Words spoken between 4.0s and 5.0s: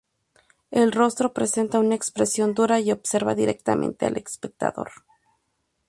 al espectador.